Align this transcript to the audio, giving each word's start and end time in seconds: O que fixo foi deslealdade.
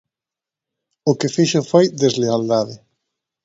O 1.09 1.11
que 1.19 1.29
fixo 1.35 1.61
foi 1.71 1.85
deslealdade. 2.01 2.75